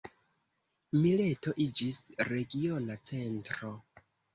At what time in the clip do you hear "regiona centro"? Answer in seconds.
2.33-3.77